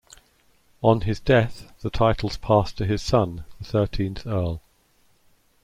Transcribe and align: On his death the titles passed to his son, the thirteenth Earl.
On 0.81 1.01
his 1.01 1.19
death 1.19 1.71
the 1.81 1.91
titles 1.91 2.35
passed 2.35 2.75
to 2.79 2.87
his 2.87 3.03
son, 3.03 3.45
the 3.59 3.65
thirteenth 3.65 4.25
Earl. 4.25 4.59